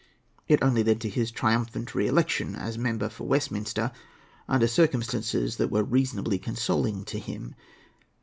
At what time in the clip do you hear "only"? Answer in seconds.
0.63-0.83